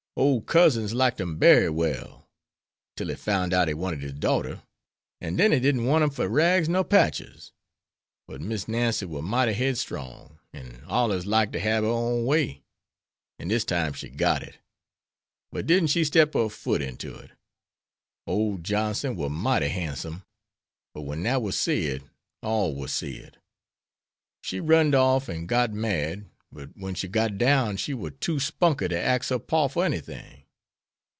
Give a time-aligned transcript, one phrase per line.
[0.17, 2.27] Ole Cousins liked him bery well,
[2.97, 4.61] till he foun' out he wanted his darter,
[5.21, 7.53] an' den he didn't want him fer rags nor patches.
[8.27, 12.61] But Miss Nancy war mighty headstrong, an' allers liked to hab her own way;
[13.39, 14.57] an' dis time she got it.
[15.49, 17.31] But didn't she step her foot inter it?
[18.27, 20.23] Ole Johnson war mighty han'some,
[20.93, 22.03] but when dat war said
[22.43, 23.37] all war said.
[24.43, 28.89] She run'd off an' got married, but wen she got down she war too spunkey
[28.89, 30.37] to axe her pa for anything.